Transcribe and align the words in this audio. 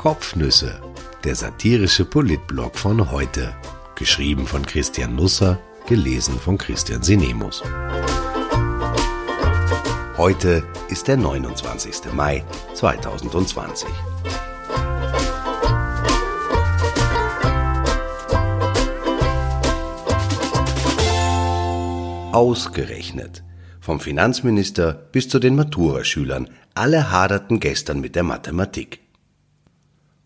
Kopfnüsse, 0.00 0.80
der 1.24 1.34
satirische 1.34 2.06
Politblog 2.06 2.78
von 2.78 3.10
heute. 3.10 3.54
Geschrieben 3.96 4.46
von 4.46 4.64
Christian 4.64 5.14
Nusser, 5.14 5.58
gelesen 5.86 6.38
von 6.38 6.56
Christian 6.56 7.02
Sinemus. 7.02 7.62
Heute 10.16 10.64
ist 10.88 11.06
der 11.06 11.18
29. 11.18 12.14
Mai 12.14 12.42
2020. 12.72 13.90
Ausgerechnet. 22.32 23.42
Vom 23.82 24.00
Finanzminister 24.00 24.94
bis 25.12 25.28
zu 25.28 25.38
den 25.38 25.56
Maturaschülern, 25.56 26.48
alle 26.72 27.10
haderten 27.10 27.60
gestern 27.60 28.00
mit 28.00 28.16
der 28.16 28.22
Mathematik. 28.22 29.00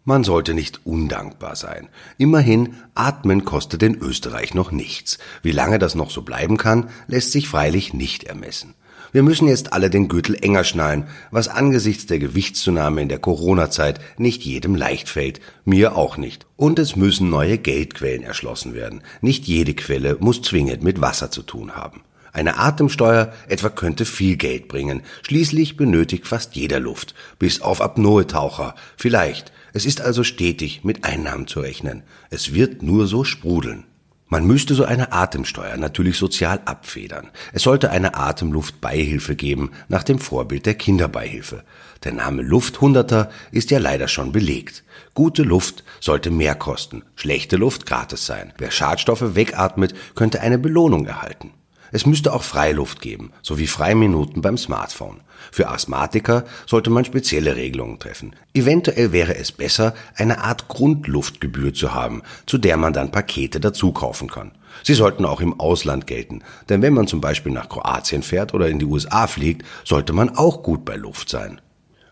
Man 0.07 0.23
sollte 0.23 0.53
nicht 0.53 0.85
undankbar 0.85 1.57
sein. 1.57 1.89
Immerhin, 2.19 2.75
atmen 2.95 3.47
kostet 3.47 3.83
in 3.83 3.95
Österreich 3.95 4.53
noch 4.53 4.71
nichts. 4.71 5.19
Wie 5.43 5.51
lange 5.51 5.79
das 5.79 5.95
noch 5.95 6.11
so 6.11 6.21
bleiben 6.21 6.59
kann, 6.59 6.91
lässt 7.07 7.33
sich 7.33 7.49
freilich 7.49 7.95
nicht 7.95 8.25
ermessen. 8.25 8.75
Wir 9.13 9.23
müssen 9.23 9.49
jetzt 9.49 9.73
alle 9.73 9.89
den 9.89 10.09
Gürtel 10.09 10.37
enger 10.43 10.65
schnallen, 10.65 11.07
was 11.31 11.49
angesichts 11.49 12.05
der 12.05 12.19
Gewichtszunahme 12.19 13.01
in 13.01 13.09
der 13.09 13.19
Corona-Zeit 13.19 13.99
nicht 14.19 14.43
jedem 14.43 14.75
leicht 14.75 15.09
fällt, 15.09 15.41
mir 15.65 15.97
auch 15.97 16.19
nicht. 16.19 16.45
Und 16.57 16.79
es 16.79 16.97
müssen 16.97 17.31
neue 17.31 17.57
Geldquellen 17.57 18.25
erschlossen 18.25 18.75
werden. 18.75 19.03
Nicht 19.23 19.47
jede 19.47 19.73
Quelle 19.73 20.19
muss 20.21 20.43
zwingend 20.43 20.83
mit 20.83 21.01
Wasser 21.01 21.31
zu 21.31 21.43
tun 21.43 21.77
haben. 21.77 22.03
Eine 22.35 22.59
Atemsteuer 22.59 23.33
etwa 23.49 23.71
könnte 23.71 24.05
viel 24.05 24.37
Geld 24.37 24.67
bringen. 24.69 25.03
Schließlich 25.23 25.77
benötigt 25.77 26.27
fast 26.27 26.57
jeder 26.57 26.81
Luft, 26.81 27.15
bis 27.39 27.63
auf 27.63 27.81
Apnoe-Taucher. 27.81 28.75
Vielleicht. 28.97 29.53
Es 29.77 29.87
ist 29.87 30.01
also 30.01 30.23
stetig 30.23 30.85
mit 30.85 31.05
Einnahmen 31.05 31.49
zu 31.49 31.59
rechnen. 31.59 32.05
Es 32.31 32.55
wird 32.55 32.85
nur 32.85 33.09
so 33.09 33.25
sprudeln. 33.25 33.83
Man 34.29 34.47
müsste 34.47 34.77
so 34.77 34.85
eine 34.85 35.13
Atemsteuer 35.13 35.77
natürlich 35.77 36.17
sozial 36.17 36.61
abfedern. 36.65 37.31
Es 37.53 37.65
sollte 37.65 37.91
eine 37.91 38.15
Atemluftbeihilfe 38.15 39.35
geben, 39.35 39.73
nach 39.89 40.05
dem 40.05 40.21
Vorbild 40.21 40.67
der 40.67 40.75
Kinderbeihilfe. 40.75 41.65
Der 42.05 42.13
Name 42.13 42.43
Lufthunderter 42.43 43.31
ist 43.51 43.73
ja 43.73 43.81
leider 43.81 44.07
schon 44.07 44.31
belegt. 44.31 44.85
Gute 45.13 45.43
Luft 45.43 45.83
sollte 46.01 46.31
mehr 46.31 46.55
kosten, 46.55 47.03
schlechte 47.17 47.57
Luft 47.57 47.85
gratis 47.85 48.27
sein. 48.27 48.53
Wer 48.59 48.71
Schadstoffe 48.71 49.35
wegatmet, 49.35 49.93
könnte 50.15 50.41
eine 50.41 50.59
Belohnung 50.59 51.05
erhalten. 51.05 51.51
Es 51.91 52.07
müsste 52.07 52.33
auch 52.33 52.45
Freiluft 52.45 53.01
geben, 53.01 53.33
sowie 53.43 53.67
Freiminuten 53.67 54.41
beim 54.41 54.57
Smartphone. 54.57 55.21
Für 55.53 55.69
Asthmatiker 55.69 56.45
sollte 56.67 56.91
man 56.91 57.05
spezielle 57.05 57.57
Regelungen 57.57 57.99
treffen. 57.99 58.35
Eventuell 58.55 59.13
wäre 59.13 59.37
es 59.37 59.53
besser, 59.53 59.95
eine 60.17 60.43
Art 60.45 60.69
Grundluftgebühr 60.69 61.75
zu 61.75 61.95
haben, 61.95 62.23
zu 62.47 62.59
der 62.59 62.77
man 62.77 62.93
dann 62.93 63.11
Pakete 63.11 63.61
dazu 63.61 63.93
kaufen 63.93 64.29
kann. 64.29 64.53
Sie 64.83 64.95
sollten 64.95 65.25
auch 65.25 65.41
im 65.41 65.59
Ausland 65.61 66.07
gelten, 66.07 66.43
denn 66.69 66.83
wenn 66.83 66.95
man 66.95 67.07
zum 67.07 67.21
Beispiel 67.21 67.53
nach 67.53 67.69
Kroatien 67.69 68.23
fährt 68.23 68.55
oder 68.55 68.69
in 68.69 68.79
die 68.79 68.85
USA 68.85 69.27
fliegt, 69.27 69.65
sollte 69.85 70.13
man 70.13 70.37
auch 70.37 70.63
gut 70.63 70.85
bei 70.85 70.97
Luft 70.97 71.29
sein. 71.29 71.61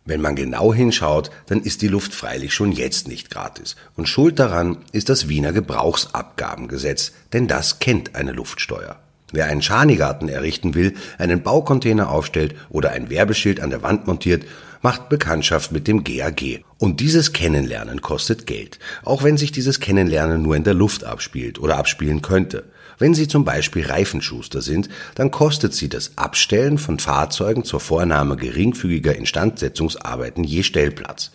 Wenn 0.05 0.21
man 0.21 0.35
genau 0.35 0.75
hinschaut, 0.75 1.31
dann 1.47 1.61
ist 1.61 1.81
die 1.83 1.89
Luft 1.89 2.13
freilich 2.13 2.53
schon 2.53 2.73
jetzt 2.73 3.07
nicht 3.07 3.31
gratis. 3.31 3.77
Und 3.97 4.09
schuld 4.09 4.39
daran 4.39 4.79
ist 4.91 5.09
das 5.09 5.29
Wiener 5.29 5.53
Gebrauchsabgabengesetz, 5.53 7.13
denn 7.33 7.47
das 7.47 7.79
kennt 7.79 8.17
eine 8.17 8.33
Luftsteuer. 8.33 8.97
Wer 9.33 9.47
einen 9.47 9.63
Schanigarten 9.63 10.29
errichten 10.29 10.75
will, 10.75 10.95
einen 11.19 11.43
Baucontainer 11.43 12.11
aufstellt 12.11 12.55
oder 12.69 12.93
ein 12.93 13.11
Werbeschild 13.11 13.61
an 13.61 13.71
der 13.71 13.83
Wand 13.83 14.07
montiert, 14.07 14.45
macht 14.83 15.09
Bekanntschaft 15.09 15.73
mit 15.73 15.89
dem 15.89 16.05
GAG. 16.05 16.65
Und 16.79 17.01
dieses 17.01 17.33
Kennenlernen 17.33 18.03
kostet 18.03 18.47
Geld, 18.47 18.79
auch 19.05 19.23
wenn 19.23 19.37
sich 19.37 19.53
dieses 19.53 19.81
Kennenlernen 19.81 20.43
nur 20.43 20.57
in 20.57 20.65
der 20.65 20.75
Luft 20.75 21.05
abspielt 21.05 21.59
oder 21.59 21.79
abspielen 21.79 22.21
könnte. 22.21 22.65
Wenn 22.99 23.15
Sie 23.15 23.27
zum 23.27 23.45
Beispiel 23.45 23.87
Reifenschuster 23.87 24.61
sind, 24.61 24.89
dann 25.15 25.31
kostet 25.31 25.73
Sie 25.75 25.89
das 25.89 26.13
Abstellen 26.17 26.79
von 26.79 26.99
Fahrzeugen 26.99 27.65
zur 27.65 27.81
Vornahme 27.81 28.37
geringfügiger 28.37 29.17
Instandsetzungsarbeiten 29.17 30.45
je 30.45 30.63
Stellplatz. 30.63 31.31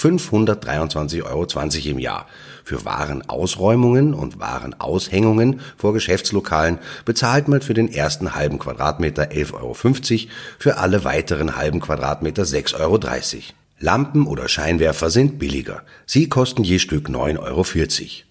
523,20 0.00 1.24
Euro 1.24 1.90
im 1.90 1.98
Jahr. 1.98 2.26
Für 2.64 2.84
Warenausräumungen 2.84 4.14
und 4.14 4.38
Warenaushängungen 4.38 5.60
vor 5.76 5.92
Geschäftslokalen 5.92 6.78
bezahlt 7.04 7.48
man 7.48 7.60
für 7.60 7.74
den 7.74 7.92
ersten 7.92 8.34
halben 8.34 8.58
Quadratmeter 8.58 9.30
11,50 9.30 9.52
Euro, 9.54 9.74
für 10.58 10.78
alle 10.78 11.04
weiteren 11.04 11.56
halben 11.56 11.80
Quadratmeter 11.80 12.44
6,30 12.44 12.80
Euro. 12.80 12.98
Lampen 13.78 14.26
oder 14.26 14.48
Scheinwerfer 14.48 15.10
sind 15.10 15.38
billiger. 15.38 15.82
Sie 16.06 16.28
kosten 16.28 16.64
je 16.64 16.78
Stück 16.78 17.08
9,40 17.08 17.38
Euro. 17.40 17.64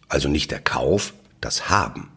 Also 0.08 0.30
nicht 0.30 0.52
der 0.52 0.60
Kauf, 0.60 1.14
das 1.42 1.70
Haben. 1.70 2.10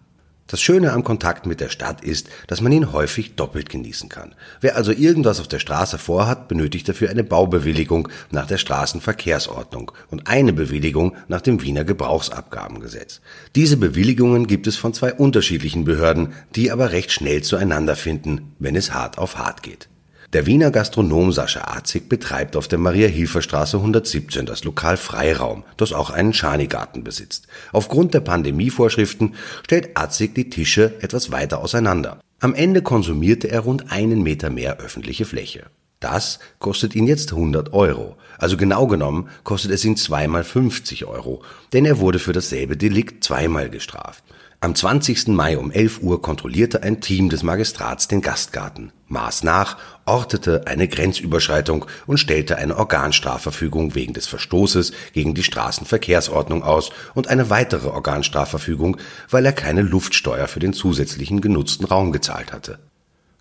Das 0.52 0.60
Schöne 0.60 0.92
am 0.92 1.02
Kontakt 1.02 1.46
mit 1.46 1.60
der 1.60 1.70
Stadt 1.70 2.04
ist, 2.04 2.28
dass 2.46 2.60
man 2.60 2.72
ihn 2.72 2.92
häufig 2.92 3.36
doppelt 3.36 3.70
genießen 3.70 4.10
kann. 4.10 4.34
Wer 4.60 4.76
also 4.76 4.92
irgendwas 4.92 5.40
auf 5.40 5.48
der 5.48 5.60
Straße 5.60 5.96
vorhat, 5.96 6.46
benötigt 6.48 6.86
dafür 6.86 7.08
eine 7.08 7.24
Baubewilligung 7.24 8.10
nach 8.30 8.46
der 8.46 8.58
Straßenverkehrsordnung 8.58 9.92
und 10.10 10.26
eine 10.26 10.52
Bewilligung 10.52 11.16
nach 11.26 11.40
dem 11.40 11.62
Wiener 11.62 11.84
Gebrauchsabgabengesetz. 11.84 13.22
Diese 13.56 13.78
Bewilligungen 13.78 14.46
gibt 14.46 14.66
es 14.66 14.76
von 14.76 14.92
zwei 14.92 15.14
unterschiedlichen 15.14 15.84
Behörden, 15.84 16.34
die 16.54 16.70
aber 16.70 16.92
recht 16.92 17.12
schnell 17.12 17.42
zueinander 17.42 17.96
finden, 17.96 18.52
wenn 18.58 18.76
es 18.76 18.92
hart 18.92 19.16
auf 19.16 19.38
hart 19.38 19.62
geht. 19.62 19.88
Der 20.32 20.46
Wiener 20.46 20.70
Gastronom 20.70 21.30
Sascha 21.30 21.76
Azig 21.76 22.08
betreibt 22.08 22.56
auf 22.56 22.66
der 22.66 22.78
Maria-Hilfer-Straße 22.78 23.76
117 23.76 24.46
das 24.46 24.64
Lokal 24.64 24.96
Freiraum, 24.96 25.62
das 25.76 25.92
auch 25.92 26.08
einen 26.08 26.32
Schanigarten 26.32 27.04
besitzt. 27.04 27.48
Aufgrund 27.70 28.14
der 28.14 28.20
Pandemievorschriften 28.20 29.34
stellt 29.62 29.94
Azig 29.94 30.34
die 30.34 30.48
Tische 30.48 30.94
etwas 31.02 31.32
weiter 31.32 31.58
auseinander. 31.58 32.18
Am 32.40 32.54
Ende 32.54 32.80
konsumierte 32.80 33.50
er 33.50 33.60
rund 33.60 33.92
einen 33.92 34.22
Meter 34.22 34.48
mehr 34.48 34.78
öffentliche 34.78 35.26
Fläche. 35.26 35.64
Das 36.02 36.40
kostet 36.58 36.96
ihn 36.96 37.06
jetzt 37.06 37.32
100 37.32 37.72
Euro. 37.72 38.16
Also 38.36 38.56
genau 38.56 38.88
genommen 38.88 39.28
kostet 39.44 39.70
es 39.70 39.84
ihn 39.84 39.96
zweimal 39.96 40.42
50 40.42 41.04
Euro, 41.04 41.42
denn 41.72 41.84
er 41.86 42.00
wurde 42.00 42.18
für 42.18 42.32
dasselbe 42.32 42.76
Delikt 42.76 43.22
zweimal 43.22 43.70
gestraft. 43.70 44.24
Am 44.58 44.74
20. 44.74 45.28
Mai 45.28 45.58
um 45.58 45.70
11 45.70 46.02
Uhr 46.02 46.20
kontrollierte 46.20 46.82
ein 46.82 47.00
Team 47.00 47.28
des 47.28 47.44
Magistrats 47.44 48.08
den 48.08 48.20
Gastgarten, 48.20 48.92
maß 49.08 49.44
nach, 49.44 49.76
ortete 50.04 50.66
eine 50.66 50.88
Grenzüberschreitung 50.88 51.84
und 52.06 52.18
stellte 52.18 52.58
eine 52.58 52.76
Organstrafverfügung 52.76 53.94
wegen 53.94 54.12
des 54.12 54.26
Verstoßes 54.26 54.92
gegen 55.12 55.34
die 55.34 55.42
Straßenverkehrsordnung 55.44 56.64
aus 56.64 56.90
und 57.14 57.28
eine 57.28 57.48
weitere 57.48 57.88
Organstrafverfügung, 57.88 58.96
weil 59.30 59.46
er 59.46 59.52
keine 59.52 59.82
Luftsteuer 59.82 60.48
für 60.48 60.60
den 60.60 60.72
zusätzlichen 60.72 61.40
genutzten 61.40 61.84
Raum 61.84 62.10
gezahlt 62.10 62.52
hatte. 62.52 62.78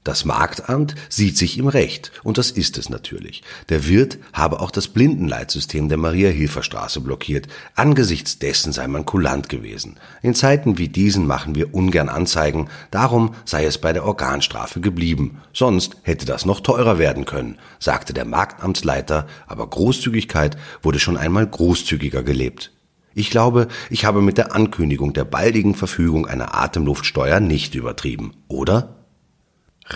Das 0.04 0.26
Marktamt 0.26 0.96
sieht 1.10 1.38
sich 1.38 1.60
im 1.60 1.68
Recht, 1.68 2.12
und 2.24 2.40
das 2.40 2.50
ist 2.50 2.80
es 2.80 2.90
natürlich. 2.90 3.44
Der 3.70 3.88
Wirt 3.88 4.18
habe 4.34 4.60
auch 4.60 4.72
das 4.72 4.88
Blindenleitsystem 4.88 5.90
der 5.90 6.00
Maria-Hilfer-Straße 6.00 7.02
blockiert. 7.02 7.48
Angesichts 7.76 8.40
dessen 8.40 8.74
sei 8.74 8.88
man 8.88 9.06
kulant 9.06 9.48
gewesen. 9.48 10.00
In 10.24 10.34
Zeiten 10.34 10.80
wie 10.80 10.88
diesen 10.88 11.28
machen 11.28 11.54
wir 11.54 11.76
ungern 11.76 12.10
Anzeigen, 12.10 12.68
darum 12.90 13.36
sei 13.46 13.66
es 13.66 13.78
bei 13.78 13.94
der 13.94 14.04
Organstrafe 14.04 14.82
geblieben. 14.82 15.40
Sonst 15.54 15.98
hätte 16.02 16.26
das 16.26 16.48
noch 16.48 16.62
teurer 16.62 16.98
werden 16.98 17.26
können, 17.26 17.60
sagte 17.78 18.12
der 18.14 18.26
Marktamtsleiter, 18.26 19.28
aber 19.46 19.68
Großzügigkeit 19.68 20.58
wurde 20.82 20.98
schon 20.98 21.16
einmal 21.16 21.46
großzügiger 21.46 22.24
gelebt. 22.24 22.72
Ich 23.14 23.30
glaube, 23.30 23.68
ich 23.92 24.06
habe 24.06 24.24
mit 24.24 24.40
der 24.40 24.56
Ankündigung 24.56 25.14
der 25.14 25.26
baldigen 25.26 25.76
Verfügung 25.76 26.26
einer 26.26 26.56
Atemluftsteuer 26.56 27.40
nicht 27.40 27.76
übertrieben, 27.76 28.34
oder? 28.48 29.01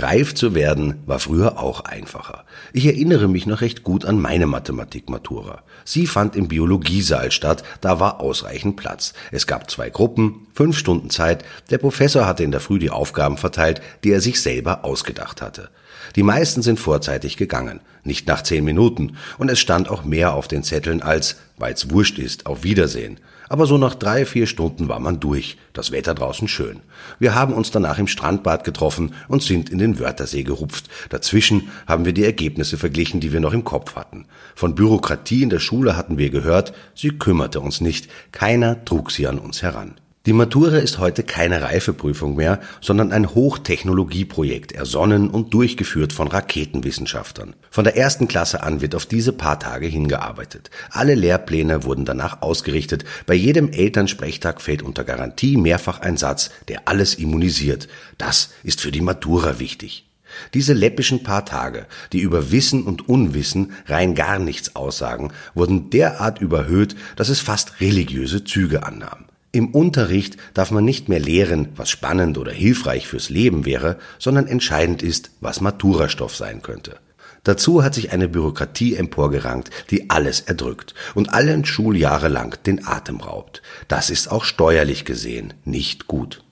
Reif 0.01 0.35
zu 0.35 0.53
werden 0.53 1.01
war 1.05 1.19
früher 1.19 1.57
auch 1.57 1.81
einfacher. 1.81 2.43
Ich 2.73 2.85
erinnere 2.85 3.29
mich 3.29 3.45
noch 3.45 3.61
recht 3.61 3.83
gut 3.83 4.03
an 4.03 4.19
meine 4.19 4.45
Mathematikmatura. 4.45 5.63
Sie 5.85 6.05
fand 6.05 6.35
im 6.35 6.49
Biologiesaal 6.49 7.31
statt, 7.31 7.63
da 7.79 7.99
war 7.99 8.19
ausreichend 8.19 8.75
Platz. 8.75 9.13
Es 9.31 9.47
gab 9.47 9.71
zwei 9.71 9.89
Gruppen, 9.89 10.47
fünf 10.53 10.77
Stunden 10.77 11.09
Zeit. 11.09 11.45
Der 11.69 11.77
Professor 11.77 12.25
hatte 12.25 12.43
in 12.43 12.51
der 12.51 12.59
Früh 12.59 12.77
die 12.77 12.89
Aufgaben 12.89 13.37
verteilt, 13.37 13.81
die 14.03 14.11
er 14.11 14.21
sich 14.21 14.41
selber 14.41 14.83
ausgedacht 14.83 15.41
hatte. 15.41 15.69
Die 16.15 16.23
meisten 16.23 16.61
sind 16.61 16.79
vorzeitig 16.79 17.37
gegangen, 17.37 17.79
nicht 18.03 18.27
nach 18.27 18.43
zehn 18.43 18.65
Minuten, 18.65 19.17
und 19.37 19.49
es 19.49 19.59
stand 19.59 19.89
auch 19.89 20.03
mehr 20.03 20.33
auf 20.33 20.47
den 20.47 20.63
Zetteln 20.63 21.01
als, 21.01 21.37
weil's 21.57 21.89
wurscht 21.89 22.19
ist, 22.19 22.45
auf 22.45 22.63
Wiedersehen. 22.63 23.19
Aber 23.49 23.65
so 23.65 23.77
nach 23.77 23.95
drei, 23.95 24.25
vier 24.25 24.47
Stunden 24.47 24.87
war 24.87 24.99
man 24.99 25.19
durch, 25.19 25.57
das 25.73 25.91
Wetter 25.91 26.15
draußen 26.15 26.47
schön. 26.47 26.81
Wir 27.19 27.35
haben 27.35 27.53
uns 27.53 27.71
danach 27.71 27.99
im 27.99 28.07
Strandbad 28.07 28.63
getroffen 28.63 29.13
und 29.27 29.43
sind 29.43 29.69
in 29.69 29.77
den 29.77 29.99
Wörthersee 29.99 30.43
gerupft. 30.43 30.89
Dazwischen 31.09 31.69
haben 31.87 32.05
wir 32.05 32.13
die 32.13 32.23
Ergebnisse 32.23 32.77
verglichen, 32.77 33.19
die 33.19 33.33
wir 33.33 33.39
noch 33.39 33.53
im 33.53 33.63
Kopf 33.63 33.95
hatten. 33.95 34.25
Von 34.55 34.75
Bürokratie 34.75 35.43
in 35.43 35.49
der 35.49 35.59
Schule 35.59 35.95
hatten 35.95 36.17
wir 36.17 36.29
gehört, 36.29 36.73
sie 36.95 37.09
kümmerte 37.09 37.59
uns 37.59 37.81
nicht, 37.81 38.09
keiner 38.31 38.83
trug 38.85 39.11
sie 39.11 39.27
an 39.27 39.39
uns 39.39 39.61
heran. 39.61 39.95
Die 40.25 40.33
Matura 40.33 40.77
ist 40.77 40.97
heute 40.97 41.21
keine 41.21 41.61
Reifeprüfung 41.61 42.35
mehr, 42.35 42.59
sondern 42.81 43.11
ein 43.11 43.35
Hochtechnologieprojekt, 43.35 44.71
ersonnen 44.71 45.29
und 45.29 45.53
durchgeführt 45.53 46.13
von 46.13 46.27
Raketenwissenschaftlern. 46.27 47.55
Von 47.69 47.83
der 47.83 47.95
ersten 47.95 48.27
Klasse 48.27 48.63
an 48.63 48.81
wird 48.81 48.95
auf 48.95 49.05
diese 49.05 49.33
paar 49.33 49.59
Tage 49.59 49.85
hingearbeitet. 49.85 50.71
Alle 50.89 51.13
Lehrpläne 51.13 51.83
wurden 51.83 52.05
danach 52.05 52.41
ausgerichtet. 52.41 53.05
Bei 53.27 53.35
jedem 53.35 53.69
Elternsprechtag 53.71 54.61
fällt 54.61 54.81
unter 54.81 55.03
Garantie 55.03 55.57
mehrfach 55.57 55.99
ein 55.99 56.17
Satz, 56.17 56.49
der 56.69 56.87
alles 56.87 57.13
immunisiert. 57.13 57.87
Das 58.17 58.49
ist 58.63 58.81
für 58.81 58.91
die 58.91 59.01
Matura 59.01 59.59
wichtig. 59.59 60.09
Diese 60.55 60.73
läppischen 60.73 61.21
paar 61.21 61.45
Tage, 61.45 61.85
die 62.13 62.21
über 62.21 62.51
Wissen 62.51 62.81
und 62.81 63.07
Unwissen 63.07 63.73
rein 63.85 64.15
gar 64.15 64.39
nichts 64.39 64.75
aussagen, 64.75 65.31
wurden 65.53 65.91
derart 65.91 66.41
überhöht, 66.41 66.95
dass 67.15 67.29
es 67.29 67.41
fast 67.41 67.79
religiöse 67.79 68.43
Züge 68.43 68.81
annahm. 68.87 69.25
Im 69.55 69.69
Unterricht 69.69 70.35
darf 70.53 70.71
man 70.71 70.83
nicht 70.83 71.07
mehr 71.07 71.21
lehren, 71.21 71.69
was 71.77 71.89
spannend 71.89 72.37
oder 72.37 72.51
hilfreich 72.51 73.07
fürs 73.07 73.29
Leben 73.29 73.63
wäre, 73.63 73.97
sondern 74.19 74.47
entscheidend 74.47 75.01
ist, 75.01 75.31
was 75.39 75.61
Maturastoff 75.61 76.35
sein 76.35 76.61
könnte. 76.61 76.97
Dazu 77.45 77.81
hat 77.81 77.93
sich 77.93 78.11
eine 78.11 78.27
Bürokratie 78.27 78.95
emporgerankt, 78.95 79.69
die 79.91 80.09
alles 80.09 80.41
erdrückt 80.41 80.93
und 81.13 81.33
allen 81.33 81.63
Schuljahre 81.63 82.27
lang 82.27 82.61
den 82.65 82.85
Atem 82.85 83.21
raubt. 83.21 83.61
Das 83.87 84.09
ist 84.09 84.29
auch 84.29 84.43
steuerlich 84.43 85.05
gesehen 85.05 85.53
nicht 85.63 86.07
gut. 86.07 86.43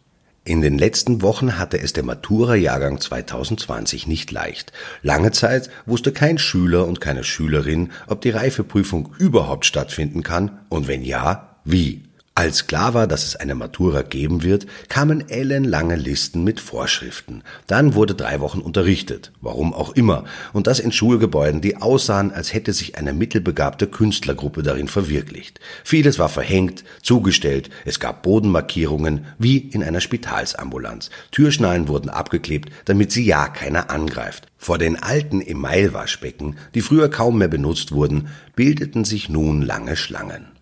In 0.45 0.61
den 0.61 0.77
letzten 0.77 1.21
Wochen 1.21 1.57
hatte 1.57 1.81
es 1.81 1.91
der 1.91 2.03
Matura-Jahrgang 2.03 3.01
2020 3.01 4.07
nicht 4.07 4.31
leicht. 4.31 4.71
Lange 5.01 5.31
Zeit 5.31 5.69
wusste 5.85 6.13
kein 6.13 6.37
Schüler 6.37 6.87
und 6.87 7.01
keine 7.01 7.25
Schülerin, 7.25 7.91
ob 8.07 8.21
die 8.21 8.29
Reifeprüfung 8.29 9.13
überhaupt 9.19 9.65
stattfinden 9.65 10.23
kann 10.23 10.59
und 10.69 10.87
wenn 10.87 11.03
ja, 11.03 11.57
wie. 11.65 12.03
Als 12.35 12.65
klar 12.65 12.95
war, 12.95 13.05
dass 13.05 13.27
es 13.27 13.35
eine 13.35 13.53
Matura 13.53 14.01
geben 14.01 14.41
wird, 14.41 14.65
kamen 14.89 15.29
ellenlange 15.29 15.95
Listen 15.95 16.43
mit 16.43 16.59
Vorschriften. 16.59 17.43
Dann 17.67 17.93
wurde 17.93 18.15
drei 18.15 18.39
Wochen 18.39 18.59
unterrichtet, 18.59 19.31
warum 19.39 19.71
auch 19.71 19.91
immer, 19.91 20.23
und 20.51 20.65
das 20.65 20.79
in 20.79 20.91
Schulgebäuden, 20.91 21.61
die 21.61 21.77
aussahen, 21.77 22.31
als 22.31 22.51
hätte 22.51 22.73
sich 22.73 22.97
eine 22.97 23.13
mittelbegabte 23.13 23.85
Künstlergruppe 23.85 24.63
darin 24.63 24.87
verwirklicht. 24.87 25.59
Vieles 25.83 26.17
war 26.17 26.27
verhängt, 26.27 26.83
zugestellt, 27.03 27.69
es 27.85 27.99
gab 27.99 28.23
Bodenmarkierungen, 28.23 29.25
wie 29.37 29.59
in 29.59 29.83
einer 29.83 30.01
Spitalsambulanz. 30.01 31.11
Türschnallen 31.29 31.87
wurden 31.87 32.09
abgeklebt, 32.09 32.71
damit 32.85 33.11
sie 33.11 33.25
ja 33.25 33.47
keiner 33.47 33.91
angreift. 33.91 34.47
Vor 34.57 34.79
den 34.79 34.95
alten 34.95 35.39
Emailwaschbecken, 35.39 36.55
die 36.73 36.81
früher 36.81 37.09
kaum 37.09 37.37
mehr 37.37 37.47
benutzt 37.47 37.91
wurden, 37.91 38.29
bildeten 38.55 39.05
sich 39.05 39.29
nun 39.29 39.61
lange 39.61 39.95
Schlangen. 39.95 40.52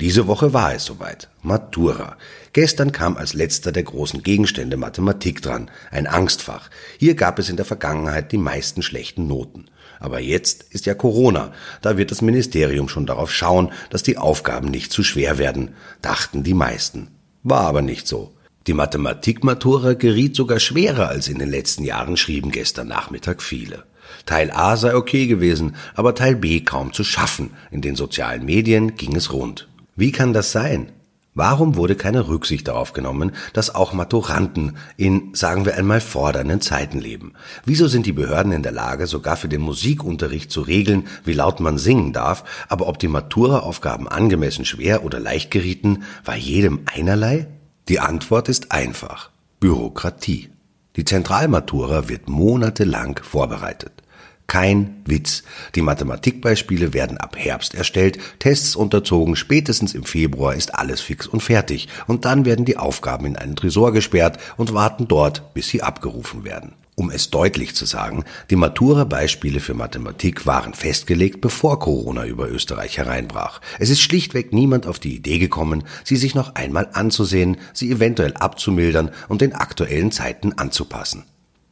Diese 0.00 0.28
Woche 0.28 0.52
war 0.52 0.74
es 0.74 0.84
soweit. 0.84 1.28
Matura. 1.42 2.16
Gestern 2.52 2.92
kam 2.92 3.16
als 3.16 3.34
letzter 3.34 3.72
der 3.72 3.82
großen 3.82 4.22
Gegenstände 4.22 4.76
Mathematik 4.76 5.42
dran, 5.42 5.72
ein 5.90 6.06
Angstfach. 6.06 6.70
Hier 6.98 7.16
gab 7.16 7.40
es 7.40 7.48
in 7.48 7.56
der 7.56 7.64
Vergangenheit 7.64 8.30
die 8.30 8.38
meisten 8.38 8.82
schlechten 8.82 9.26
Noten. 9.26 9.64
Aber 9.98 10.20
jetzt 10.20 10.66
ist 10.70 10.86
ja 10.86 10.94
Corona. 10.94 11.52
Da 11.82 11.96
wird 11.96 12.12
das 12.12 12.22
Ministerium 12.22 12.88
schon 12.88 13.06
darauf 13.06 13.32
schauen, 13.32 13.72
dass 13.90 14.04
die 14.04 14.18
Aufgaben 14.18 14.68
nicht 14.68 14.92
zu 14.92 15.02
schwer 15.02 15.36
werden, 15.36 15.74
dachten 16.00 16.44
die 16.44 16.54
meisten. 16.54 17.08
War 17.42 17.62
aber 17.62 17.82
nicht 17.82 18.06
so. 18.06 18.32
Die 18.68 18.74
Mathematikmatura 18.74 19.94
geriet 19.94 20.36
sogar 20.36 20.60
schwerer 20.60 21.08
als 21.08 21.26
in 21.26 21.40
den 21.40 21.50
letzten 21.50 21.82
Jahren, 21.82 22.16
schrieben 22.16 22.52
gestern 22.52 22.86
Nachmittag 22.86 23.42
viele. 23.42 23.82
Teil 24.26 24.52
A 24.52 24.76
sei 24.76 24.94
okay 24.94 25.26
gewesen, 25.26 25.74
aber 25.94 26.14
Teil 26.14 26.36
B 26.36 26.60
kaum 26.60 26.92
zu 26.92 27.02
schaffen. 27.02 27.50
In 27.72 27.80
den 27.80 27.96
sozialen 27.96 28.44
Medien 28.44 28.94
ging 28.94 29.16
es 29.16 29.32
rund. 29.32 29.68
Wie 29.98 30.12
kann 30.12 30.32
das 30.32 30.52
sein? 30.52 30.92
Warum 31.34 31.74
wurde 31.74 31.96
keine 31.96 32.28
Rücksicht 32.28 32.68
darauf 32.68 32.92
genommen, 32.92 33.32
dass 33.52 33.74
auch 33.74 33.92
Maturanten 33.92 34.76
in, 34.96 35.34
sagen 35.34 35.64
wir 35.64 35.76
einmal, 35.76 36.00
fordernden 36.00 36.60
Zeiten 36.60 37.00
leben? 37.00 37.32
Wieso 37.64 37.88
sind 37.88 38.06
die 38.06 38.12
Behörden 38.12 38.52
in 38.52 38.62
der 38.62 38.70
Lage, 38.70 39.08
sogar 39.08 39.36
für 39.36 39.48
den 39.48 39.60
Musikunterricht 39.60 40.52
zu 40.52 40.60
regeln, 40.60 41.08
wie 41.24 41.32
laut 41.32 41.58
man 41.58 41.78
singen 41.78 42.12
darf, 42.12 42.44
aber 42.68 42.86
ob 42.86 43.00
die 43.00 43.08
Matura-Aufgaben 43.08 44.06
angemessen 44.06 44.64
schwer 44.64 45.04
oder 45.04 45.18
leicht 45.18 45.50
gerieten, 45.50 46.04
war 46.24 46.36
jedem 46.36 46.82
einerlei? 46.86 47.48
Die 47.88 47.98
Antwort 47.98 48.48
ist 48.48 48.70
einfach. 48.70 49.30
Bürokratie. 49.58 50.50
Die 50.94 51.04
Zentralmatura 51.04 52.08
wird 52.08 52.28
monatelang 52.28 53.18
vorbereitet. 53.20 54.04
Kein 54.48 55.02
Witz. 55.04 55.42
Die 55.74 55.82
Mathematikbeispiele 55.82 56.94
werden 56.94 57.18
ab 57.18 57.36
Herbst 57.38 57.74
erstellt, 57.74 58.18
Tests 58.38 58.76
unterzogen, 58.76 59.36
spätestens 59.36 59.94
im 59.94 60.04
Februar 60.04 60.54
ist 60.54 60.74
alles 60.74 61.02
fix 61.02 61.26
und 61.26 61.42
fertig 61.42 61.86
und 62.06 62.24
dann 62.24 62.46
werden 62.46 62.64
die 62.64 62.78
Aufgaben 62.78 63.26
in 63.26 63.36
einen 63.36 63.56
Tresor 63.56 63.92
gesperrt 63.92 64.38
und 64.56 64.72
warten 64.72 65.06
dort, 65.06 65.52
bis 65.52 65.68
sie 65.68 65.82
abgerufen 65.82 66.44
werden. 66.44 66.72
Um 66.94 67.10
es 67.10 67.28
deutlich 67.28 67.76
zu 67.76 67.84
sagen, 67.84 68.24
die 68.48 68.56
Matura-Beispiele 68.56 69.60
für 69.60 69.74
Mathematik 69.74 70.46
waren 70.46 70.72
festgelegt, 70.72 71.42
bevor 71.42 71.78
Corona 71.78 72.24
über 72.24 72.48
Österreich 72.50 72.96
hereinbrach. 72.96 73.60
Es 73.78 73.90
ist 73.90 74.00
schlichtweg 74.00 74.54
niemand 74.54 74.86
auf 74.86 74.98
die 74.98 75.14
Idee 75.14 75.38
gekommen, 75.38 75.84
sie 76.04 76.16
sich 76.16 76.34
noch 76.34 76.54
einmal 76.54 76.88
anzusehen, 76.94 77.58
sie 77.74 77.92
eventuell 77.92 78.32
abzumildern 78.32 79.10
und 79.28 79.42
den 79.42 79.54
aktuellen 79.54 80.10
Zeiten 80.10 80.54
anzupassen. 80.54 81.24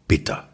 Bitter. 0.06 0.46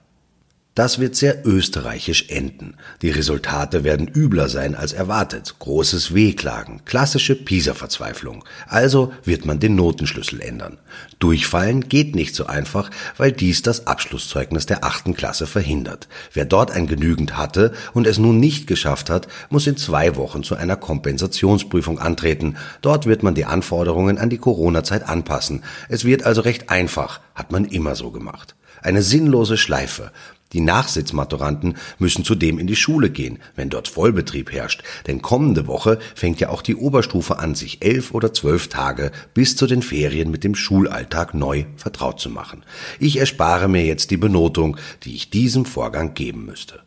Das 0.75 0.99
wird 0.99 1.17
sehr 1.17 1.47
österreichisch 1.47 2.31
enden. 2.31 2.79
Die 3.03 3.11
Resultate 3.11 3.85
werden 3.85 4.09
übler 4.09 4.49
sein 4.49 4.75
als 4.75 4.95
erwartet. 4.95 5.57
Großes 5.59 6.15
Wehklagen, 6.15 6.81
klassische 6.87 7.35
PISA-Verzweiflung. 7.35 8.43
Also 8.69 9.13
wird 9.23 9.45
man 9.45 9.61
den 9.61 9.75
Notenschlüssel 9.75 10.41
ändern. 10.41 10.79
Durchfallen 11.19 11.91
geht 11.91 12.15
nicht 12.15 12.35
so 12.35 12.47
einfach, 12.47 12.91
weil 13.19 13.33
dies 13.33 13.61
das 13.61 13.87
Abschlusszeugnis 13.87 14.65
der 14.65 14.83
achten 14.83 15.13
Klasse 15.13 15.47
verhindert. 15.47 16.09
Wer 16.33 16.47
dort 16.47 16.71
ein 16.71 16.87
genügend 16.87 17.37
hatte 17.37 17.75
und 17.93 18.07
es 18.07 18.17
nun 18.17 18.41
nicht 18.41 18.67
geschafft 18.67 19.11
hat, 19.11 19.29
muss 19.51 19.67
in 19.67 19.77
zwei 19.77 20.17
Wochen 20.17 20.43
zu 20.43 20.57
einer 20.57 20.77
Kompensationsprüfung 20.77 21.99
antreten. 21.99 22.57
Dort 22.81 23.05
wird 23.05 23.23
man 23.23 23.35
die 23.35 23.45
Anforderungen 23.45 24.17
an 24.17 24.31
die 24.31 24.39
Corona-Zeit 24.39 25.07
anpassen. 25.07 25.65
Es 25.91 26.07
wird 26.07 26.23
also 26.23 26.41
recht 26.41 26.71
einfach, 26.71 27.21
hat 27.35 27.53
man 27.53 27.67
immer 27.67 27.95
so 27.95 28.11
gemacht. 28.11 28.55
Eine 28.81 29.03
sinnlose 29.03 29.59
Schleife. 29.59 30.11
Die 30.53 30.61
Nachsitzmaturanten 30.61 31.77
müssen 31.99 32.25
zudem 32.25 32.59
in 32.59 32.67
die 32.67 32.77
Schule 32.77 33.11
gehen, 33.11 33.39
wenn 33.57 33.71
dort 33.71 33.89
Vollbetrieb 33.89 34.53
herrscht, 34.53 34.83
denn 35.07 35.23
kommende 35.23 35.67
Woche 35.67 35.99
fängt 36.15 36.41
ja 36.41 36.51
auch 36.51 36.63
die 36.63 36.77
Oberstufe 36.77 37.39
an, 37.39 37.55
sich 37.55 37.83
elf 37.83 38.13
oder 38.13 38.33
zwölf 38.33 38.69
Tage 38.69 39.13
bis 39.35 39.57
zu 39.57 39.67
den 39.67 39.83
Ferien 39.83 40.31
mit 40.31 40.45
dem 40.45 40.55
Schulalltag 40.55 41.35
neu 41.35 41.65
vertraut 41.77 42.21
zu 42.21 42.31
machen. 42.31 42.65
Ich 42.99 43.19
erspare 43.19 43.69
mir 43.69 43.85
jetzt 43.85 44.11
die 44.11 44.17
Benotung, 44.17 44.77
die 45.05 45.15
ich 45.15 45.31
diesem 45.31 45.65
Vorgang 45.65 46.15
geben 46.15 46.45
müsste. 46.45 46.81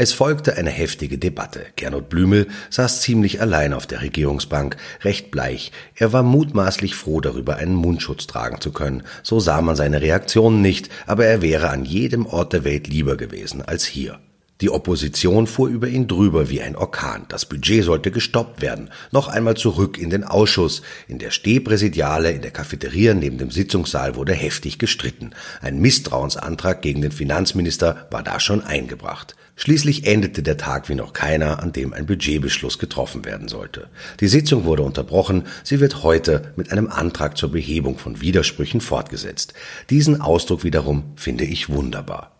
Es 0.00 0.12
folgte 0.12 0.56
eine 0.56 0.70
heftige 0.70 1.18
Debatte. 1.18 1.66
Gernot 1.74 2.08
Blümel 2.08 2.46
saß 2.70 3.02
ziemlich 3.02 3.40
allein 3.40 3.72
auf 3.72 3.84
der 3.84 4.00
Regierungsbank, 4.00 4.76
recht 5.02 5.32
bleich. 5.32 5.72
Er 5.96 6.12
war 6.12 6.22
mutmaßlich 6.22 6.94
froh 6.94 7.20
darüber, 7.20 7.56
einen 7.56 7.74
Mundschutz 7.74 8.28
tragen 8.28 8.60
zu 8.60 8.70
können. 8.70 9.02
So 9.24 9.40
sah 9.40 9.60
man 9.60 9.74
seine 9.74 10.00
Reaktion 10.00 10.62
nicht, 10.62 10.88
aber 11.08 11.26
er 11.26 11.42
wäre 11.42 11.70
an 11.70 11.84
jedem 11.84 12.26
Ort 12.26 12.52
der 12.52 12.62
Welt 12.62 12.86
lieber 12.86 13.16
gewesen 13.16 13.60
als 13.60 13.86
hier. 13.86 14.20
Die 14.60 14.70
Opposition 14.70 15.46
fuhr 15.46 15.68
über 15.68 15.86
ihn 15.86 16.08
drüber 16.08 16.50
wie 16.50 16.60
ein 16.60 16.74
Orkan. 16.74 17.26
Das 17.28 17.46
Budget 17.46 17.84
sollte 17.84 18.10
gestoppt 18.10 18.60
werden. 18.60 18.90
Noch 19.12 19.28
einmal 19.28 19.56
zurück 19.56 19.98
in 19.98 20.10
den 20.10 20.24
Ausschuss. 20.24 20.82
In 21.06 21.20
der 21.20 21.30
Stehpräsidiale, 21.30 22.32
in 22.32 22.42
der 22.42 22.50
Cafeteria 22.50 23.14
neben 23.14 23.38
dem 23.38 23.52
Sitzungssaal 23.52 24.16
wurde 24.16 24.34
heftig 24.34 24.78
gestritten. 24.78 25.30
Ein 25.60 25.78
Misstrauensantrag 25.78 26.82
gegen 26.82 27.02
den 27.02 27.12
Finanzminister 27.12 28.08
war 28.10 28.24
da 28.24 28.40
schon 28.40 28.64
eingebracht. 28.64 29.36
Schließlich 29.54 30.06
endete 30.06 30.42
der 30.42 30.56
Tag 30.56 30.88
wie 30.88 30.96
noch 30.96 31.12
keiner, 31.12 31.60
an 31.62 31.72
dem 31.72 31.92
ein 31.92 32.06
Budgetbeschluss 32.06 32.80
getroffen 32.80 33.24
werden 33.24 33.46
sollte. 33.46 33.88
Die 34.18 34.28
Sitzung 34.28 34.64
wurde 34.64 34.82
unterbrochen. 34.82 35.44
Sie 35.62 35.78
wird 35.78 36.02
heute 36.02 36.52
mit 36.56 36.72
einem 36.72 36.88
Antrag 36.88 37.36
zur 37.36 37.52
Behebung 37.52 37.96
von 37.98 38.20
Widersprüchen 38.20 38.80
fortgesetzt. 38.80 39.54
Diesen 39.90 40.20
Ausdruck 40.20 40.64
wiederum 40.64 41.12
finde 41.16 41.44
ich 41.44 41.68
wunderbar. 41.68 42.37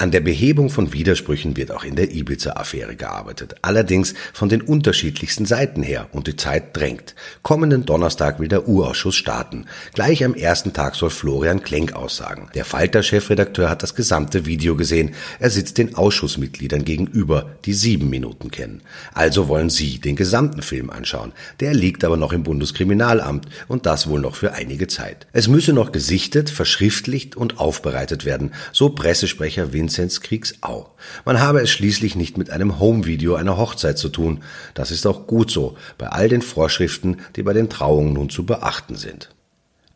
An 0.00 0.12
der 0.12 0.20
Behebung 0.20 0.70
von 0.70 0.92
Widersprüchen 0.92 1.56
wird 1.56 1.72
auch 1.72 1.82
in 1.82 1.96
der 1.96 2.12
Ibiza-Affäre 2.14 2.94
gearbeitet, 2.94 3.56
allerdings 3.62 4.14
von 4.32 4.48
den 4.48 4.62
unterschiedlichsten 4.62 5.44
Seiten 5.44 5.82
her 5.82 6.06
und 6.12 6.28
die 6.28 6.36
Zeit 6.36 6.76
drängt. 6.76 7.16
Kommenden 7.42 7.84
Donnerstag 7.84 8.38
will 8.38 8.46
der 8.46 8.68
Urausschuss 8.68 9.16
starten. 9.16 9.66
Gleich 9.94 10.22
am 10.22 10.34
ersten 10.34 10.72
Tag 10.72 10.94
soll 10.94 11.10
Florian 11.10 11.64
Klenk 11.64 11.94
aussagen. 11.94 12.48
Der 12.54 12.64
Falter-Chefredakteur 12.64 13.68
hat 13.68 13.82
das 13.82 13.96
gesamte 13.96 14.46
Video 14.46 14.76
gesehen. 14.76 15.16
Er 15.40 15.50
sitzt 15.50 15.78
den 15.78 15.96
Ausschussmitgliedern 15.96 16.84
gegenüber, 16.84 17.56
die 17.64 17.72
sieben 17.72 18.08
Minuten 18.08 18.52
kennen. 18.52 18.82
Also 19.14 19.48
wollen 19.48 19.68
sie 19.68 19.98
den 19.98 20.14
gesamten 20.14 20.62
Film 20.62 20.90
anschauen. 20.90 21.32
Der 21.58 21.74
liegt 21.74 22.04
aber 22.04 22.16
noch 22.16 22.32
im 22.32 22.44
Bundeskriminalamt 22.44 23.46
und 23.66 23.84
das 23.84 24.08
wohl 24.08 24.20
noch 24.20 24.36
für 24.36 24.52
einige 24.52 24.86
Zeit. 24.86 25.26
Es 25.32 25.48
müsse 25.48 25.72
noch 25.72 25.90
gesichtet, 25.90 26.50
verschriftlicht 26.50 27.34
und 27.34 27.58
aufbereitet 27.58 28.24
werden, 28.24 28.52
so 28.72 28.90
Pressesprecher 28.90 29.72
Vince 29.72 29.87
Vinzenz 29.88 30.20
Kriegsau. 30.20 30.94
Man 31.24 31.40
habe 31.40 31.60
es 31.62 31.70
schließlich 31.70 32.14
nicht 32.14 32.36
mit 32.36 32.50
einem 32.50 32.78
Homevideo 32.78 33.36
einer 33.36 33.56
Hochzeit 33.56 33.96
zu 33.96 34.10
tun. 34.10 34.42
Das 34.74 34.90
ist 34.90 35.06
auch 35.06 35.26
gut 35.26 35.50
so, 35.50 35.78
bei 35.96 36.08
all 36.08 36.28
den 36.28 36.42
Vorschriften, 36.42 37.16
die 37.36 37.42
bei 37.42 37.54
den 37.54 37.70
Trauungen 37.70 38.12
nun 38.12 38.28
zu 38.28 38.44
beachten 38.44 38.96
sind. 38.96 39.30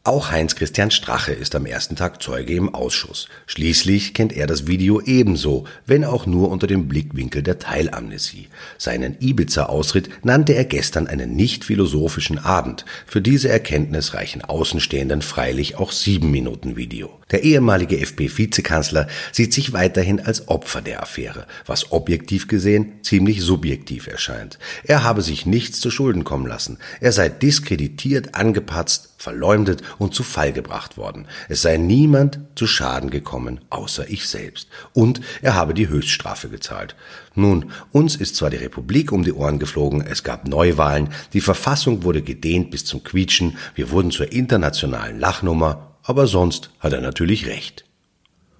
Auch 0.05 0.33
Heinz-Christian 0.33 0.91
Strache 0.91 1.33
ist 1.33 1.55
am 1.55 1.65
ersten 1.65 1.95
Tag 1.95 2.21
Zeuge 2.21 2.55
im 2.55 2.75
Ausschuss. 2.75 3.29
Schließlich 3.47 4.15
kennt 4.15 4.33
er 4.33 4.49
das 4.49 4.67
Video 4.67 5.01
ebenso, 5.01 5.65
wenn 5.87 6.05
auch 6.05 6.27
nur 6.27 6.51
unter 6.51 6.67
dem 6.67 6.89
Blickwinkel 6.89 7.45
der 7.45 7.61
Teilamnesie. 7.61 8.49
Seinen 8.79 9.17
Ibiza-Ausritt 9.21 10.11
nannte 10.25 10.55
er 10.55 10.65
gestern 10.65 11.07
einen 11.07 11.37
nicht 11.37 11.65
philosophischen 11.65 12.41
Abend. 12.41 12.85
Für 13.07 13.21
diese 13.21 13.49
Erkenntnis 13.49 14.13
reichen 14.13 14.43
Außenstehenden 14.43 15.23
freilich 15.23 15.77
auch 15.77 15.93
sieben 15.93 16.33
Minuten 16.33 16.75
Video. 16.75 17.21
Der 17.31 17.45
ehemalige 17.45 18.01
FP-Vizekanzler 18.01 19.07
sieht 19.31 19.55
sich 19.55 19.73
weiterhin 19.73 20.19
als 20.19 20.49
Opfer 20.49 20.83
der 20.83 21.01
Affäre, 21.01 21.47
was 21.65 21.93
objektiv 21.93 22.49
gesehen 22.49 22.95
ziemlich 23.03 23.41
subjektiv 23.41 24.09
erscheint. 24.09 24.59
Er 24.83 25.05
habe 25.05 25.23
sich 25.23 25.47
nichts 25.47 25.79
zu 25.79 25.93
Schulden 25.93 26.25
kommen 26.25 26.49
lassen. 26.49 26.79
Er 27.01 27.13
sei 27.13 27.29
diskreditiert, 27.29 28.35
angepatzt, 28.35 29.12
verleumdet 29.23 29.83
und 29.99 30.15
zu 30.15 30.25
Fall 30.25 30.53
gebracht 30.53 30.97
worden. 30.97 31.27
Es 31.49 31.63
sei 31.63 31.77
niemand 31.77 32.41
zu 32.57 32.67
Schaden 32.67 33.09
gekommen, 33.09 33.61
außer 33.71 34.11
ich 34.11 34.27
selbst. 34.27 34.69
Und 34.95 35.21
er 35.43 35.55
habe 35.55 35.75
die 35.75 35.89
Höchststrafe 35.89 36.49
gezahlt. 36.49 36.97
Nun, 37.37 37.71
uns 37.93 38.17
ist 38.17 38.35
zwar 38.35 38.51
die 38.51 38.57
Republik 38.57 39.13
um 39.13 39.23
die 39.23 39.33
Ohren 39.33 39.61
geflogen, 39.61 40.01
es 40.01 40.25
gab 40.25 40.49
Neuwahlen, 40.49 41.11
die 41.33 41.41
Verfassung 41.41 42.03
wurde 42.03 42.23
gedehnt 42.23 42.73
bis 42.73 42.85
zum 42.85 43.05
Quietschen, 43.05 43.57
wir 43.77 43.91
wurden 43.91 44.11
zur 44.11 44.33
internationalen 44.33 45.21
Lachnummer, 45.21 45.97
aber 46.03 46.27
sonst 46.27 46.71
hat 46.81 46.93
er 46.93 47.01
natürlich 47.01 47.47
recht. 47.47 47.85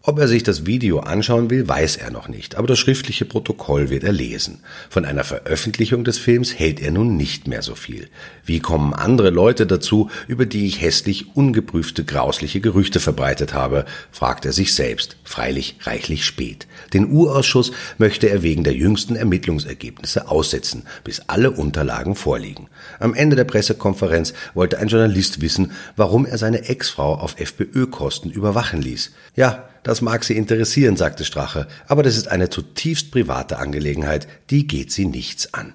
Ob 0.05 0.19
er 0.19 0.27
sich 0.27 0.43
das 0.43 0.67
Video 0.67 0.99
anschauen 0.99 1.49
will, 1.49 1.69
weiß 1.69 1.97
er 1.97 2.11
noch 2.11 2.27
nicht, 2.27 2.57
aber 2.57 2.67
das 2.67 2.81
schriftliche 2.81 3.25
Protokoll 3.25 3.89
wird 3.89 4.03
er 4.03 4.11
lesen. 4.11 4.59
Von 4.91 5.05
einer 5.05 5.23
Veröffentlichung 5.23 6.03
des 6.03 6.19
Films 6.19 6.59
hält 6.59 6.81
er 6.81 6.91
nun 6.91 7.17
nicht 7.17 7.47
mehr 7.47 7.63
so 7.63 7.77
viel. 7.77 8.09
Wie 8.45 8.59
kommen 8.59 8.95
andere 8.95 9.31
Leute 9.31 9.65
dazu, 9.65 10.11
über 10.27 10.45
die 10.45 10.67
ich 10.67 10.81
hässlich 10.81 11.37
ungeprüfte, 11.37 12.05
grausliche 12.05 12.61
Gerüchte 12.61 12.99
verbreitet 12.99 13.55
habe, 13.55 13.85
fragt 14.11 14.45
er 14.45 14.53
sich 14.53 14.75
selbst, 14.75 15.19
freilich 15.23 15.77
reichlich 15.83 16.25
spät. 16.25 16.67
Den 16.93 17.09
Urausschuss 17.09 17.71
möchte 17.97 18.29
er 18.29 18.43
wegen 18.43 18.65
der 18.65 18.75
jüngsten 18.75 19.15
Ermittlungsergebnisse 19.15 20.29
aussetzen, 20.29 20.83
bis 21.05 21.21
alle 21.29 21.53
Unterlagen 21.53 22.17
vorliegen. 22.17 22.67
Am 22.99 23.15
Ende 23.15 23.37
der 23.37 23.45
Pressekonferenz 23.45 24.35
wollte 24.55 24.81
ein 24.81 24.89
Journalist 24.89 25.41
wissen, 25.41 25.71
warum 25.95 26.27
er 26.27 26.39
seine 26.39 26.69
Ex-Frau 26.69 27.15
auf 27.15 27.39
FPÖ-Kosten 27.39 28.31
überwachen 28.31 28.83
ließ. 28.83 29.13
Ja, 29.37 29.69
das 29.83 30.01
mag 30.01 30.25
Sie 30.25 30.37
interessieren, 30.37 30.97
sagte 30.97 31.25
Strache, 31.25 31.67
aber 31.87 32.03
das 32.03 32.17
ist 32.17 32.29
eine 32.29 32.51
zutiefst 32.51 33.11
private 33.11 33.59
Angelegenheit, 33.59 34.29
die 34.51 34.67
geht 34.67 34.93
Sie 34.93 35.07
nichts 35.07 35.55
an. 35.55 35.75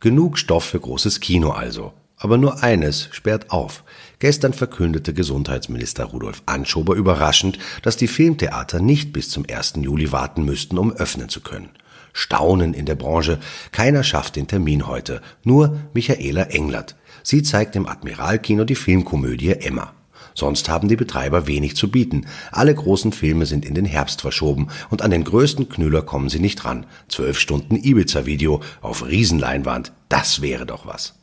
Genug 0.00 0.38
Stoff 0.38 0.64
für 0.64 0.80
großes 0.80 1.20
Kino 1.20 1.50
also. 1.50 1.92
Aber 2.18 2.38
nur 2.38 2.62
eines 2.62 3.08
sperrt 3.12 3.50
auf. 3.50 3.84
Gestern 4.18 4.54
verkündete 4.54 5.12
Gesundheitsminister 5.12 6.04
Rudolf 6.04 6.42
Anschober 6.46 6.94
überraschend, 6.94 7.58
dass 7.82 7.96
die 7.98 8.08
Filmtheater 8.08 8.80
nicht 8.80 9.12
bis 9.12 9.28
zum 9.28 9.44
1. 9.50 9.74
Juli 9.76 10.12
warten 10.12 10.44
müssten, 10.44 10.78
um 10.78 10.92
öffnen 10.92 11.28
zu 11.28 11.40
können. 11.40 11.70
Staunen 12.14 12.72
in 12.72 12.86
der 12.86 12.94
Branche. 12.94 13.38
Keiner 13.72 14.02
schafft 14.02 14.36
den 14.36 14.46
Termin 14.46 14.86
heute. 14.86 15.20
Nur 15.44 15.78
Michaela 15.92 16.44
Englert. 16.44 16.96
Sie 17.22 17.42
zeigt 17.42 17.76
im 17.76 17.86
Admiralkino 17.86 18.64
die 18.64 18.74
Filmkomödie 18.74 19.50
Emma. 19.50 19.95
Sonst 20.36 20.68
haben 20.68 20.86
die 20.86 20.96
Betreiber 20.96 21.48
wenig 21.48 21.74
zu 21.74 21.90
bieten. 21.90 22.26
Alle 22.52 22.74
großen 22.74 23.10
Filme 23.10 23.46
sind 23.46 23.64
in 23.64 23.74
den 23.74 23.86
Herbst 23.86 24.20
verschoben 24.20 24.68
und 24.90 25.02
an 25.02 25.10
den 25.10 25.24
größten 25.24 25.68
Knüller 25.68 26.02
kommen 26.02 26.28
sie 26.28 26.40
nicht 26.40 26.64
ran. 26.64 26.86
Zwölf 27.08 27.40
Stunden 27.40 27.74
Ibiza-Video 27.74 28.60
auf 28.82 29.04
Riesenleinwand, 29.04 29.92
das 30.08 30.42
wäre 30.42 30.66
doch 30.66 30.86
was 30.86 31.14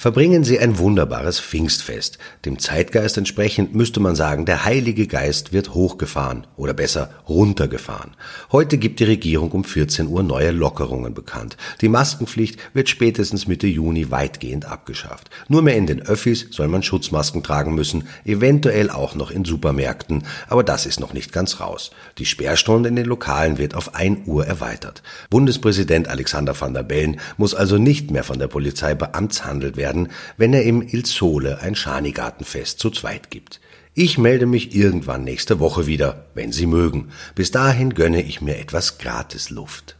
verbringen 0.00 0.44
sie 0.44 0.58
ein 0.58 0.78
wunderbares 0.78 1.38
Pfingstfest. 1.38 2.16
Dem 2.46 2.58
Zeitgeist 2.58 3.18
entsprechend 3.18 3.74
müsste 3.74 4.00
man 4.00 4.16
sagen, 4.16 4.46
der 4.46 4.64
Heilige 4.64 5.06
Geist 5.06 5.52
wird 5.52 5.74
hochgefahren 5.74 6.46
oder 6.56 6.72
besser 6.72 7.10
runtergefahren. 7.28 8.12
Heute 8.50 8.78
gibt 8.78 9.00
die 9.00 9.04
Regierung 9.04 9.52
um 9.52 9.62
14 9.62 10.06
Uhr 10.06 10.22
neue 10.22 10.52
Lockerungen 10.52 11.12
bekannt. 11.12 11.58
Die 11.82 11.90
Maskenpflicht 11.90 12.58
wird 12.72 12.88
spätestens 12.88 13.46
Mitte 13.46 13.66
Juni 13.66 14.10
weitgehend 14.10 14.64
abgeschafft. 14.64 15.28
Nur 15.48 15.60
mehr 15.60 15.76
in 15.76 15.86
den 15.86 16.00
Öffis 16.00 16.46
soll 16.50 16.68
man 16.68 16.82
Schutzmasken 16.82 17.42
tragen 17.42 17.74
müssen, 17.74 18.04
eventuell 18.24 18.88
auch 18.88 19.14
noch 19.14 19.30
in 19.30 19.44
Supermärkten, 19.44 20.24
aber 20.48 20.64
das 20.64 20.86
ist 20.86 20.98
noch 20.98 21.12
nicht 21.12 21.30
ganz 21.30 21.60
raus. 21.60 21.90
Die 22.16 22.24
Sperrstunde 22.24 22.88
in 22.88 22.96
den 22.96 23.04
Lokalen 23.04 23.58
wird 23.58 23.74
auf 23.74 23.94
1 23.94 24.26
Uhr 24.26 24.46
erweitert. 24.46 25.02
Bundespräsident 25.28 26.08
Alexander 26.08 26.58
van 26.58 26.72
der 26.72 26.84
Bellen 26.84 27.20
muss 27.36 27.54
also 27.54 27.76
nicht 27.76 28.10
mehr 28.10 28.24
von 28.24 28.38
der 28.38 28.48
Polizei 28.48 28.94
beamtshandelt 28.94 29.76
werden, 29.76 29.89
werden, 29.90 30.08
wenn 30.36 30.54
er 30.54 30.62
im 30.62 30.82
Il 30.82 31.04
Sole 31.04 31.60
ein 31.60 31.74
Schanigartenfest 31.74 32.78
zu 32.78 32.90
zweit 32.90 33.30
gibt. 33.30 33.60
Ich 33.94 34.18
melde 34.18 34.46
mich 34.46 34.74
irgendwann 34.74 35.24
nächste 35.24 35.58
Woche 35.58 35.86
wieder, 35.86 36.26
wenn 36.34 36.52
Sie 36.52 36.66
mögen. 36.66 37.10
Bis 37.34 37.50
dahin 37.50 37.94
gönne 37.94 38.22
ich 38.22 38.40
mir 38.40 38.58
etwas 38.58 38.98
Gratisluft. 38.98 39.96